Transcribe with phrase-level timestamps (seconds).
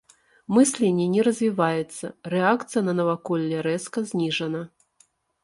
[0.57, 2.05] Мысленне не развіваецца,
[2.35, 4.65] рэакцыя на наваколле рэзка зніжана.